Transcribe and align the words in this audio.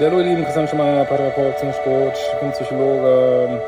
Ja, 0.00 0.06
hallo 0.10 0.18
ihr 0.18 0.24
Lieben, 0.24 0.42
Christian 0.42 0.66
Schemmer, 0.66 1.04
Paartherapeut, 1.04 1.54
Coach, 1.84 2.18
ich 2.32 2.40
bin 2.40 2.50
Psychologe. 2.50 3.62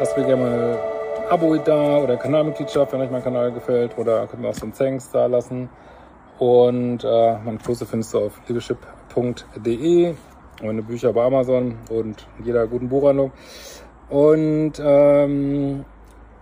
Lasst 0.00 0.18
mir 0.18 0.24
gerne 0.24 0.42
mal 0.42 0.72
ein 0.72 1.30
Abo 1.30 1.56
da 1.56 1.98
oder 1.98 2.16
Kanalmitgliedschaft, 2.16 2.92
wenn 2.92 3.00
euch 3.00 3.12
mein 3.12 3.22
Kanal 3.22 3.52
gefällt. 3.52 3.96
Oder 3.96 4.26
könnt 4.26 4.42
mir 4.42 4.48
auch 4.48 4.54
so 4.54 4.66
ein 4.66 4.74
Thanks 4.74 5.12
da 5.12 5.26
lassen. 5.26 5.68
Und 6.40 7.04
äh, 7.04 7.38
meine 7.44 7.58
Kurse 7.64 7.86
findest 7.86 8.12
du 8.12 8.26
auf 8.26 8.40
leadership.de, 8.48 10.14
meine 10.64 10.82
Bücher 10.82 11.12
bei 11.12 11.22
Amazon 11.22 11.78
und 11.90 12.26
jeder 12.42 12.66
guten 12.66 12.88
Buchhandlung. 12.88 13.30
Und 14.10 14.82
ähm, 14.84 15.84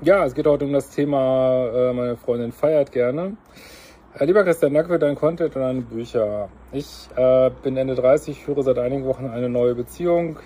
ja, 0.00 0.25
es 0.25 0.34
geht 0.34 0.46
heute 0.46 0.64
um 0.64 0.73
das 0.73 0.89
Thema, 0.89 1.66
äh, 1.66 1.93
meine 1.93 2.16
Freundin 2.16 2.52
feiert 2.52 2.91
gerne. 2.91 3.36
Äh, 4.19 4.25
lieber 4.25 4.43
Christian, 4.43 4.75
danke 4.75 4.91
für 4.91 4.99
deinen 4.99 5.14
Content 5.14 5.55
und 5.55 5.63
deine 5.63 5.82
Bücher. 5.82 6.49
Ich 6.73 7.09
äh, 7.14 7.50
bin 7.63 7.77
Ende 7.77 7.95
30, 7.95 8.43
führe 8.43 8.64
seit 8.64 8.77
einigen 8.79 9.05
Wochen 9.05 9.27
eine 9.27 9.49
neue 9.49 9.77
Beziehung. 9.77 10.41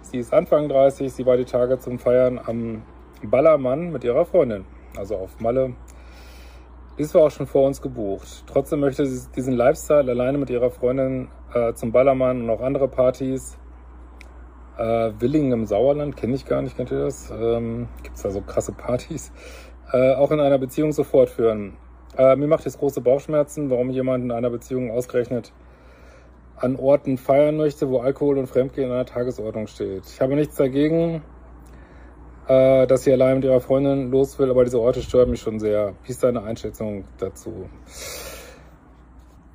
Sie 0.00 0.18
ist 0.18 0.34
Anfang 0.34 0.68
30, 0.68 1.12
sie 1.12 1.24
war 1.24 1.36
die 1.36 1.44
Tage 1.44 1.78
zum 1.78 2.00
Feiern 2.00 2.40
am 2.44 2.82
Ballermann 3.22 3.92
mit 3.92 4.02
ihrer 4.02 4.24
Freundin, 4.24 4.64
also 4.96 5.16
auf 5.16 5.38
Malle. 5.38 5.74
Dies 6.98 7.14
war 7.14 7.22
auch 7.22 7.30
schon 7.30 7.46
vor 7.46 7.68
uns 7.68 7.80
gebucht. 7.80 8.42
Trotzdem 8.48 8.80
möchte 8.80 9.06
sie 9.06 9.30
diesen 9.30 9.54
Lifestyle 9.54 10.10
alleine 10.10 10.38
mit 10.38 10.50
ihrer 10.50 10.70
Freundin 10.70 11.28
äh, 11.54 11.74
zum 11.74 11.92
Ballermann 11.92 12.42
und 12.42 12.50
auch 12.50 12.60
andere 12.60 12.88
Partys. 12.88 13.58
Äh, 14.76 15.12
Willingen 15.20 15.52
im 15.52 15.66
Sauerland, 15.66 16.16
kenne 16.16 16.34
ich 16.34 16.46
gar 16.46 16.62
nicht, 16.62 16.76
kennt 16.76 16.90
ihr 16.90 17.04
das? 17.04 17.30
Ähm, 17.30 17.86
Gibt 18.02 18.16
es 18.16 18.22
da 18.22 18.30
so 18.30 18.40
krasse 18.40 18.72
Partys? 18.72 19.30
Äh, 19.92 20.14
auch 20.14 20.32
in 20.32 20.40
einer 20.40 20.58
Beziehung 20.58 20.90
so 20.90 21.04
fortführen. 21.04 21.76
Äh, 22.18 22.34
mir 22.34 22.48
macht 22.48 22.66
es 22.66 22.76
große 22.76 23.00
Bauchschmerzen, 23.00 23.70
warum 23.70 23.90
jemand 23.90 24.24
in 24.24 24.32
einer 24.32 24.50
Beziehung 24.50 24.90
ausgerechnet 24.90 25.52
an 26.56 26.74
Orten 26.74 27.16
feiern 27.16 27.56
möchte, 27.56 27.88
wo 27.88 28.00
Alkohol 28.00 28.38
und 28.38 28.48
Fremdgehen 28.48 28.88
in 28.88 28.92
einer 28.92 29.06
Tagesordnung 29.06 29.68
steht. 29.68 30.02
Ich 30.06 30.20
habe 30.20 30.34
nichts 30.34 30.56
dagegen, 30.56 31.22
äh, 32.48 32.88
dass 32.88 33.04
sie 33.04 33.12
allein 33.12 33.36
mit 33.36 33.44
ihrer 33.44 33.60
Freundin 33.60 34.10
los 34.10 34.36
will, 34.40 34.50
aber 34.50 34.64
diese 34.64 34.80
Orte 34.80 35.00
stören 35.00 35.30
mich 35.30 35.40
schon 35.40 35.60
sehr. 35.60 35.94
Wie 36.02 36.10
ist 36.10 36.24
deine 36.24 36.42
Einschätzung 36.42 37.04
dazu? 37.18 37.68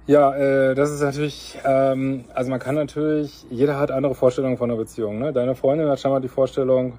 Ja, 0.05 0.33
äh, 0.33 0.73
das 0.73 0.91
ist 0.91 1.01
natürlich, 1.01 1.59
ähm, 1.65 2.23
also 2.33 2.49
man 2.49 2.59
kann 2.59 2.75
natürlich, 2.75 3.45
jeder 3.49 3.77
hat 3.77 3.91
andere 3.91 4.15
Vorstellungen 4.15 4.57
von 4.57 4.69
einer 4.69 4.79
Beziehung. 4.79 5.19
Ne? 5.19 5.33
Deine 5.33 5.55
Freundin 5.55 5.89
hat 5.89 5.99
scheinbar 5.99 6.21
die 6.21 6.29
Vorstellung, 6.29 6.93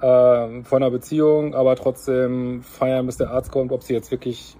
äh, 0.00 0.62
von 0.62 0.82
einer 0.82 0.90
Beziehung, 0.90 1.54
aber 1.54 1.76
trotzdem 1.76 2.62
feiern, 2.62 3.06
bis 3.06 3.16
der 3.16 3.30
Arzt 3.30 3.50
kommt. 3.50 3.72
Ob 3.72 3.82
sie 3.82 3.94
jetzt 3.94 4.10
wirklich 4.10 4.56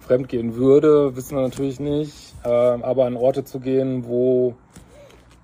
fremd 0.00 0.28
gehen 0.28 0.56
würde, 0.56 1.14
wissen 1.16 1.36
wir 1.36 1.42
natürlich 1.42 1.80
nicht. 1.80 2.34
Äh, 2.44 2.48
aber 2.48 3.06
an 3.06 3.16
Orte 3.16 3.44
zu 3.44 3.60
gehen, 3.60 4.06
wo 4.06 4.54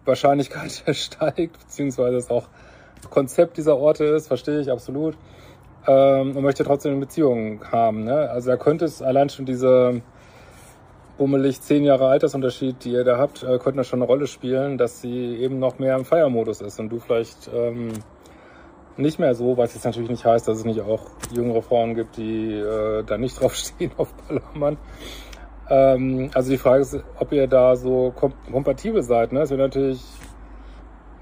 Wahrscheinlichkeit 0.04 0.82
steigt, 0.96 1.58
beziehungsweise 1.58 2.16
das 2.16 2.30
auch 2.30 2.48
Konzept 3.10 3.56
dieser 3.56 3.76
Orte 3.76 4.04
ist, 4.04 4.28
verstehe 4.28 4.60
ich 4.60 4.70
absolut. 4.70 5.16
Ähm, 5.86 6.36
und 6.36 6.42
möchte 6.42 6.64
trotzdem 6.64 6.92
eine 6.92 7.00
Beziehung 7.00 7.64
haben. 7.70 8.04
Ne? 8.04 8.28
Also 8.30 8.50
da 8.50 8.56
könnte 8.56 8.84
es 8.86 9.02
allein 9.02 9.28
schon 9.28 9.46
diese 9.46 10.02
bummelig 11.16 11.60
zehn 11.60 11.84
Jahre 11.84 12.08
Altersunterschied, 12.08 12.84
die 12.84 12.92
ihr 12.92 13.04
da 13.04 13.18
habt, 13.18 13.42
äh, 13.42 13.58
könnten 13.58 13.78
da 13.78 13.84
schon 13.84 14.00
eine 14.00 14.06
Rolle 14.06 14.26
spielen, 14.26 14.78
dass 14.78 15.00
sie 15.00 15.36
eben 15.36 15.58
noch 15.58 15.78
mehr 15.78 15.96
im 15.96 16.04
Feiermodus 16.04 16.60
ist 16.60 16.80
und 16.80 16.88
du 16.88 16.98
vielleicht 16.98 17.48
ähm, 17.54 17.92
nicht 18.96 19.18
mehr 19.18 19.34
so, 19.34 19.56
was 19.56 19.74
jetzt 19.74 19.84
natürlich 19.84 20.10
nicht 20.10 20.24
heißt, 20.24 20.48
dass 20.48 20.58
es 20.58 20.64
nicht 20.64 20.80
auch 20.80 21.02
jüngere 21.34 21.62
Frauen 21.62 21.94
gibt, 21.94 22.16
die 22.16 22.52
äh, 22.52 23.02
da 23.04 23.18
nicht 23.18 23.40
draufstehen 23.40 23.92
auf 23.96 24.12
Ballermann. 24.14 24.78
Ähm, 25.68 26.30
also 26.34 26.50
die 26.50 26.58
Frage 26.58 26.82
ist, 26.82 26.98
ob 27.18 27.32
ihr 27.32 27.46
da 27.46 27.76
so 27.76 28.12
kom 28.14 28.32
kompatibel 28.50 29.02
seid. 29.02 29.32
Ne? 29.32 29.40
Es 29.40 29.50
wäre 29.50 29.60
natürlich 29.60 30.02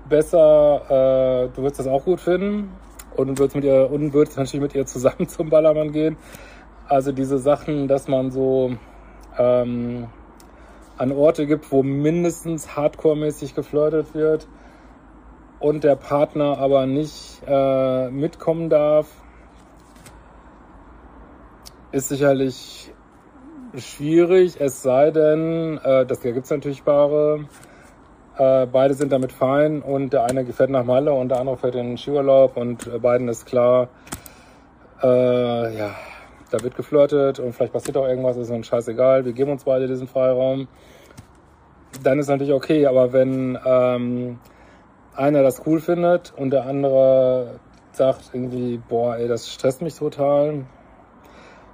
besser, 0.09 0.83
äh, 0.89 1.49
du 1.55 1.63
würdest 1.63 1.81
das 1.81 1.87
auch 1.87 2.05
gut 2.05 2.21
finden 2.21 2.71
und 3.17 3.39
würdest 3.39 3.55
mit 3.57 3.65
ihr 3.65 3.91
und 3.91 4.13
würdest 4.13 4.37
natürlich 4.37 4.61
mit 4.61 4.75
ihr 4.75 4.87
zusammen 4.87 5.29
zum 5.29 5.51
Ballermann 5.51 5.93
gehen. 5.93 6.17
Also 6.87 7.13
diese 7.13 7.39
Sachen, 7.39 7.89
dass 7.89 8.09
man 8.09 8.31
so 8.31 8.73
ähm, 9.39 10.09
an 10.99 11.13
Orte 11.13 11.47
gibt, 11.47 11.73
wo 11.73 11.83
mindestens 11.83 12.77
hardcore-mäßig 12.77 13.55
geflirtet 13.55 14.15
wird 14.15 14.47
und 15.61 15.85
der 15.85 15.97
Partner 15.97 16.59
aber 16.59 16.87
nicht 16.87 17.43
äh, 17.47 18.11
mitkommen 18.11 18.69
darf, 18.69 19.07
ist 21.93 22.09
sicherlich 22.09 22.93
schwierig, 23.77 24.61
es 24.61 24.83
sei 24.83 25.11
denn, 25.11 25.79
äh, 25.83 26.07
das 26.07 26.21
gibt 26.21 26.45
es 26.45 26.51
natürlich 26.51 26.85
Paare, 26.85 27.47
äh, 28.37 28.67
beide 28.67 28.95
sind 28.95 29.13
damit 29.13 29.33
fein 29.33 29.81
und 29.81 30.13
der 30.13 30.25
eine 30.25 30.45
fährt 30.47 30.71
nach 30.71 30.85
Malle 30.85 31.13
und 31.13 31.29
der 31.29 31.39
andere 31.39 31.57
fährt 31.57 31.77
in 31.77 31.89
den 31.89 31.99
Skiurlaub 31.99 32.57
und 32.57 32.87
äh, 32.87 32.99
beiden 32.99 33.29
ist 33.29 33.47
klar, 33.47 33.89
äh, 35.03 35.77
ja, 35.77 35.91
da 36.51 36.63
wird 36.63 36.77
geflirtet 36.77 37.39
und 37.39 37.53
vielleicht 37.53 37.73
passiert 37.73 37.97
auch 37.97 38.07
irgendwas, 38.07 38.37
ist 38.37 38.51
uns 38.51 38.67
scheißegal, 38.67 39.25
wir 39.25 39.33
geben 39.33 39.53
uns 39.53 39.65
beide 39.65 39.87
diesen 39.87 40.09
Freiraum. 40.09 40.69
Dann 42.03 42.19
ist 42.19 42.29
natürlich 42.29 42.53
okay, 42.53 42.87
aber 42.87 43.13
wenn 43.13 43.59
ähm, 43.65 44.39
einer 45.17 45.43
das 45.43 45.63
cool 45.67 45.81
findet 45.81 46.33
und 46.37 46.51
der 46.51 46.67
andere 46.67 47.61
sagt 47.93 48.31
irgendwie, 48.33 48.81
boah, 48.89 49.17
ey, 49.17 49.29
das 49.29 49.53
stresst 49.53 49.83
mich 49.83 49.95
total. 49.95 50.65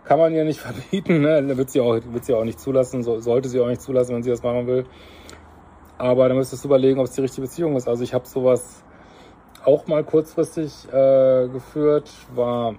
Kann 0.04 0.18
man 0.18 0.34
ihr 0.34 0.44
nicht 0.44 0.60
verbieten, 0.60 1.22
ne? 1.22 1.56
Wird 1.56 1.70
sie 1.70 1.80
auch, 1.80 1.98
wird 2.12 2.24
sie 2.24 2.34
auch 2.34 2.44
nicht 2.44 2.60
zulassen, 2.60 3.02
so, 3.02 3.20
sollte 3.20 3.48
sie 3.48 3.60
auch 3.60 3.68
nicht 3.68 3.80
zulassen, 3.82 4.14
wenn 4.14 4.22
sie 4.22 4.30
das 4.30 4.42
machen 4.42 4.66
will. 4.66 4.84
Aber 5.98 6.28
dann 6.28 6.36
müsstest 6.36 6.64
du 6.64 6.68
überlegen, 6.68 6.98
ob 6.98 7.06
es 7.06 7.12
die 7.12 7.20
richtige 7.20 7.42
Beziehung 7.42 7.76
ist. 7.76 7.86
Also 7.86 8.02
ich 8.04 8.14
habe 8.14 8.26
sowas 8.26 8.82
auch 9.64 9.86
mal 9.86 10.02
kurzfristig 10.02 10.88
äh, 10.90 11.48
geführt, 11.48 12.10
war 12.34 12.74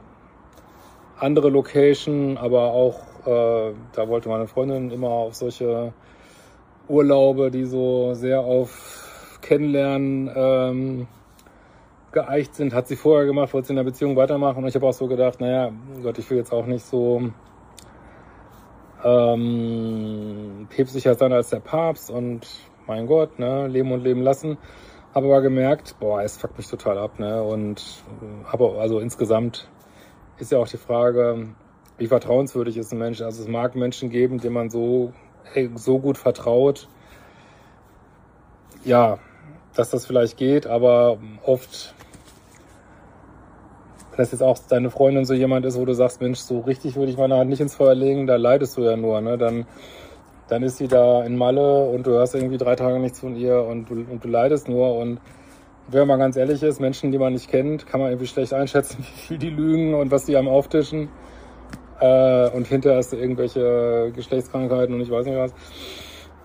andere 1.19 1.49
Location, 1.49 2.37
aber 2.37 2.71
auch 2.71 2.99
äh, 3.25 3.73
da 3.93 4.07
wollte 4.07 4.29
meine 4.29 4.47
Freundin 4.47 4.89
immer 4.89 5.09
auf 5.09 5.35
solche 5.35 5.93
Urlaube, 6.87 7.51
die 7.51 7.65
so 7.65 8.15
sehr 8.15 8.41
auf 8.41 9.10
Kennenlernen 9.41 10.31
ähm, 10.35 11.07
geeicht 12.11 12.55
sind, 12.55 12.73
hat 12.73 12.87
sie 12.87 12.95
vorher 12.95 13.25
gemacht, 13.25 13.53
wollte 13.53 13.67
sie 13.67 13.73
in 13.73 13.77
der 13.77 13.83
Beziehung 13.83 14.15
weitermachen. 14.15 14.63
Und 14.63 14.69
ich 14.69 14.75
habe 14.75 14.87
auch 14.87 14.93
so 14.93 15.07
gedacht, 15.07 15.39
naja, 15.39 15.71
Gott, 16.03 16.17
ich 16.17 16.29
will 16.29 16.37
jetzt 16.37 16.51
auch 16.51 16.65
nicht 16.65 16.85
so 16.85 17.31
ähm, 19.03 20.67
päpstlicher 20.69 21.15
sein 21.15 21.33
als 21.33 21.49
der 21.49 21.59
Papst 21.59 22.11
und 22.11 22.47
mein 22.87 23.07
Gott, 23.07 23.39
ne, 23.39 23.67
leben 23.67 23.91
und 23.91 24.03
leben 24.03 24.21
lassen. 24.21 24.57
Habe 25.13 25.27
aber 25.27 25.41
gemerkt, 25.41 25.95
boah, 25.99 26.21
es 26.21 26.37
fuckt 26.37 26.57
mich 26.57 26.67
total 26.67 26.97
ab, 26.97 27.19
ne? 27.19 27.43
Und 27.43 28.03
habe 28.45 28.77
also 28.79 28.99
insgesamt 28.99 29.69
ist 30.37 30.51
ja 30.51 30.57
auch 30.57 30.67
die 30.67 30.77
Frage, 30.77 31.49
wie 31.97 32.07
vertrauenswürdig 32.07 32.77
ist 32.77 32.91
ein 32.93 32.99
Mensch. 32.99 33.21
Also 33.21 33.43
es 33.43 33.49
mag 33.49 33.75
Menschen 33.75 34.09
geben, 34.09 34.39
denen 34.39 34.53
man 34.53 34.69
so, 34.69 35.13
so 35.75 35.99
gut 35.99 36.17
vertraut. 36.17 36.87
Ja, 38.83 39.19
dass 39.75 39.89
das 39.89 40.05
vielleicht 40.05 40.37
geht, 40.37 40.67
aber 40.67 41.17
oft, 41.43 41.93
wenn 44.11 44.17
das 44.17 44.31
jetzt 44.31 44.43
auch 44.43 44.59
deine 44.69 44.89
Freundin 44.89 45.25
so 45.25 45.33
jemand 45.33 45.65
ist, 45.65 45.79
wo 45.79 45.85
du 45.85 45.93
sagst, 45.93 46.21
Mensch, 46.21 46.39
so 46.39 46.59
richtig 46.59 46.95
würde 46.95 47.11
ich 47.11 47.17
meine 47.17 47.37
Hand 47.37 47.49
nicht 47.49 47.61
ins 47.61 47.75
Feuer 47.75 47.95
legen, 47.95 48.27
da 48.27 48.35
leidest 48.35 48.77
du 48.77 48.83
ja 48.83 48.97
nur, 48.97 49.21
ne? 49.21 49.37
Dann, 49.37 49.65
dann 50.49 50.63
ist 50.63 50.77
sie 50.77 50.87
da 50.87 51.23
in 51.23 51.37
Malle 51.37 51.85
und 51.85 52.05
du 52.05 52.11
hörst 52.11 52.35
irgendwie 52.35 52.57
drei 52.57 52.75
Tage 52.75 52.99
nichts 52.99 53.21
von 53.21 53.35
ihr 53.35 53.63
und 53.63 53.89
du, 53.89 54.05
und 54.11 54.23
du 54.23 54.27
leidest 54.27 54.67
nur 54.67 54.95
und 54.97 55.19
wenn 55.87 56.07
man 56.07 56.19
ganz 56.19 56.37
ehrlich 56.37 56.63
ist, 56.63 56.79
Menschen, 56.79 57.11
die 57.11 57.17
man 57.17 57.33
nicht 57.33 57.49
kennt, 57.49 57.85
kann 57.85 57.99
man 57.99 58.09
irgendwie 58.09 58.27
schlecht 58.27 58.53
einschätzen, 58.53 58.99
wie 58.99 59.21
viel 59.27 59.37
die 59.37 59.49
lügen 59.49 59.93
und 59.93 60.11
was 60.11 60.25
die 60.25 60.37
am 60.37 60.47
auftischen. 60.47 61.09
Äh, 61.99 62.49
und 62.49 62.67
hinterher 62.67 62.97
hast 62.97 63.13
du 63.13 63.17
irgendwelche 63.17 64.11
Geschlechtskrankheiten 64.15 64.95
und 64.95 65.01
ich 65.01 65.11
weiß 65.11 65.25
nicht 65.25 65.37
was. 65.37 65.53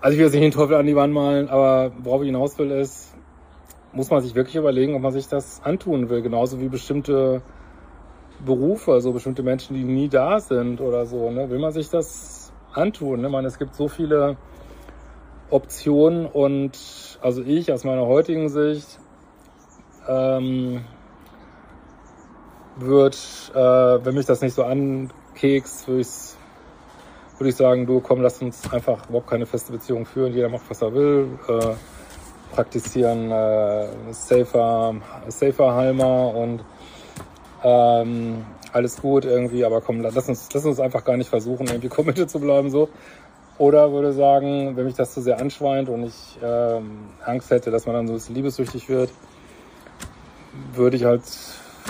Also 0.01 0.13
ich 0.13 0.19
will 0.19 0.25
jetzt 0.25 0.33
nicht 0.33 0.43
den 0.43 0.51
Teufel 0.51 0.75
an 0.75 0.85
die 0.85 0.95
Wand 0.95 1.13
malen, 1.13 1.49
aber 1.49 1.91
worauf 2.03 2.21
ich 2.21 2.27
hinaus 2.27 2.57
will 2.59 2.69
ist, 2.71 3.15
muss 3.93 4.09
man 4.09 4.21
sich 4.21 4.35
wirklich 4.35 4.55
überlegen, 4.55 4.95
ob 4.95 5.01
man 5.01 5.11
sich 5.11 5.27
das 5.27 5.61
antun 5.63 6.09
will. 6.09 6.21
Genauso 6.21 6.59
wie 6.59 6.67
bestimmte 6.67 7.41
Berufe, 8.45 8.93
also 8.93 9.13
bestimmte 9.13 9.43
Menschen, 9.43 9.75
die 9.75 9.83
nie 9.83 10.09
da 10.09 10.39
sind 10.39 10.81
oder 10.81 11.05
so. 11.05 11.31
Ne? 11.31 11.49
Will 11.49 11.59
man 11.59 11.71
sich 11.71 11.89
das 11.89 12.51
antun? 12.73 13.21
Ne? 13.21 13.29
Man, 13.29 13.45
es 13.45 13.57
gibt 13.57 13.75
so 13.75 13.87
viele 13.87 14.37
Optionen 15.49 16.25
und 16.25 16.77
also 17.21 17.41
ich 17.41 17.71
aus 17.71 17.83
meiner 17.83 18.05
heutigen 18.05 18.49
Sicht 18.49 18.99
ähm, 20.07 20.81
würde, 22.75 23.17
äh, 23.53 24.05
wenn 24.05 24.15
mich 24.15 24.25
das 24.25 24.41
nicht 24.41 24.53
so 24.53 24.63
ankekst, 24.63 25.87
würde 25.87 26.01
ich, 26.01 26.07
würd 27.37 27.49
ich 27.49 27.55
sagen, 27.55 27.85
du 27.85 28.01
komm, 28.01 28.21
lass 28.21 28.41
uns 28.41 28.71
einfach 28.71 29.07
überhaupt 29.07 29.29
keine 29.29 29.45
feste 29.45 29.71
Beziehung 29.71 30.05
führen. 30.05 30.33
Jeder 30.33 30.49
macht, 30.49 30.69
was 30.69 30.81
er 30.81 30.93
will. 30.93 31.39
Äh, 31.47 31.73
praktizieren 32.51 33.31
äh, 33.31 33.87
Safer, 34.11 34.95
Safer 35.27 35.73
Halmer 35.73 36.33
und 36.33 36.63
ähm, 37.63 38.45
alles 38.73 39.01
gut 39.01 39.25
irgendwie, 39.25 39.65
aber 39.65 39.81
komm, 39.81 40.01
lass 40.01 40.29
uns, 40.29 40.49
lass 40.53 40.65
uns 40.65 40.79
einfach 40.79 41.03
gar 41.03 41.17
nicht 41.17 41.29
versuchen, 41.29 41.67
irgendwie 41.67 41.87
committed 41.89 42.29
zu 42.29 42.39
bleiben 42.39 42.69
so. 42.69 42.89
Oder 43.57 43.91
würde 43.91 44.13
sagen, 44.13 44.77
wenn 44.77 44.85
mich 44.85 44.93
das 44.93 45.13
zu 45.13 45.21
sehr 45.21 45.39
anschweint 45.39 45.89
und 45.89 46.03
ich 46.03 46.37
ähm, 46.43 47.09
Angst 47.25 47.49
hätte, 47.49 47.71
dass 47.71 47.87
man 47.87 47.95
dann 47.95 48.07
so 48.07 48.13
ein 48.13 48.17
bisschen 48.17 48.35
liebessüchtig 48.35 48.87
wird, 48.87 49.09
würde 50.73 50.95
ich 50.95 51.05
halt 51.05 51.23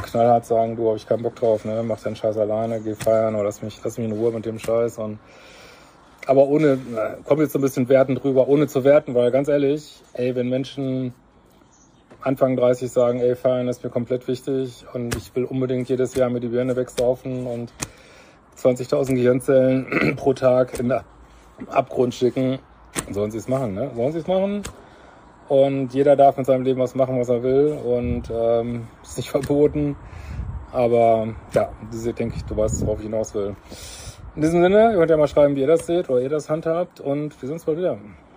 knallhart 0.02 0.46
sagen, 0.46 0.78
du 0.78 0.88
habe 0.88 0.98
ich 0.98 1.08
keinen 1.08 1.24
Bock 1.24 1.36
drauf, 1.36 1.66
ne? 1.66 1.84
Mach 1.84 2.00
deinen 2.00 2.16
Scheiß 2.16 2.38
alleine, 2.38 2.80
geh 2.80 2.94
feiern 2.94 3.36
oder 3.36 3.46
lass 3.46 3.62
mich, 3.62 3.80
lass 3.84 3.98
mich 3.98 4.08
in 4.08 4.14
Ruhe 4.14 4.32
mit 4.32 4.46
dem 4.46 4.60
Scheiß 4.60 4.98
und 5.00 5.20
aber 6.28 6.48
ohne, 6.48 6.78
kommt 7.26 7.42
jetzt 7.42 7.54
so 7.54 7.60
ein 7.60 7.62
bisschen 7.62 7.90
wertend 7.90 8.24
drüber, 8.24 8.48
ohne 8.48 8.68
zu 8.68 8.84
werten, 8.84 9.16
weil 9.16 9.32
ganz 9.32 9.48
ehrlich, 9.48 10.02
ey, 10.14 10.36
wenn 10.36 10.50
Menschen 10.50 11.14
Anfang 12.22 12.58
30 12.58 12.92
sagen, 12.92 13.20
ey, 13.20 13.36
feiern 13.36 13.68
ist 13.68 13.84
mir 13.84 13.90
komplett 13.90 14.28
wichtig 14.28 14.86
und 14.94 15.16
ich 15.16 15.34
will 15.36 15.46
unbedingt 15.46 15.88
jedes 15.88 16.14
Jahr 16.16 16.30
mir 16.30 16.40
die 16.40 16.50
Birne 16.50 16.76
wegsaufen 16.76 17.48
und 17.48 17.72
20.000 18.58 19.16
Gehirnzellen 19.16 20.16
pro 20.18 20.34
Tag 20.34 20.78
in 20.80 20.90
den 20.90 21.00
Abgrund 21.70 22.14
schicken, 22.14 22.60
sollen 23.12 23.32
sie 23.32 23.38
es 23.38 23.48
machen, 23.48 23.74
ne? 23.74 23.92
Sollen 23.96 24.12
sie 24.12 24.20
es 24.20 24.28
machen? 24.28 24.64
Und 25.48 25.94
jeder 25.94 26.18
darf 26.18 26.36
mit 26.36 26.46
seinem 26.46 26.64
Leben 26.64 26.82
was 26.82 26.96
machen, 26.96 27.18
was 27.20 27.30
er 27.30 27.42
will 27.44 27.78
und 27.86 28.30
ähm, 28.30 28.88
ist 29.02 29.18
nicht 29.18 29.30
verboten. 29.32 29.96
Aber 30.74 31.30
ja, 31.54 31.70
denke 32.20 32.36
ich, 32.36 32.44
du 32.44 32.58
weißt, 32.58 32.86
worauf 32.86 33.00
ich 33.00 33.06
hinaus 33.06 33.34
will. 33.34 33.56
In 34.38 34.44
diesem 34.44 34.62
Sinne, 34.62 34.92
ihr 34.92 34.98
könnt 35.00 35.10
ja 35.10 35.18
mal 35.18 35.28
schreiben, 35.28 35.56
wie 35.56 35.62
ihr 35.62 35.68
das 35.68 35.88
seht 35.88 36.12
oder 36.12 36.22
ihr 36.22 36.30
das 36.30 36.48
handhabt 36.48 37.00
und 37.00 37.42
wir 37.42 37.48
sehen 37.48 37.54
uns 37.54 37.66
bald 37.66 37.80
wieder. 37.80 37.98